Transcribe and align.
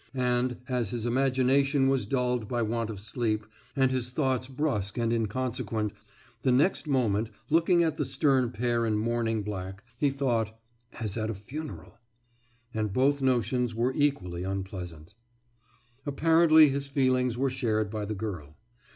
«And, 0.14 0.56
as 0.68 0.90
his 0.90 1.06
imagination 1.06 1.86
was 1.88 2.06
dulled 2.06 2.48
by 2.48 2.60
want 2.60 2.90
of 2.90 2.98
sleep, 2.98 3.46
and 3.76 3.92
his 3.92 4.10
thoughts 4.10 4.48
brusque 4.48 4.98
and 4.98 5.12
inconsequent, 5.12 5.92
the 6.42 6.50
next 6.50 6.88
moment, 6.88 7.30
looking 7.50 7.84
at 7.84 7.96
the 7.96 8.04
stern 8.04 8.50
pair 8.50 8.84
in 8.84 8.98
mourning 8.98 9.44
black, 9.44 9.84
he 9.96 10.10
thought: 10.10 10.58
»As 10.98 11.16
at 11.16 11.30
a 11.30 11.34
funeral.« 11.34 11.98
And 12.74 12.92
both 12.92 13.22
notions 13.22 13.76
were 13.76 13.94
equally 13.94 14.42
unpleasant. 14.42 15.14
Apparently 16.04 16.68
his 16.68 16.88
feelings 16.88 17.38
were 17.38 17.48
shared 17.48 17.88
by 17.88 18.04
the 18.06 18.14
girl. 18.16 18.56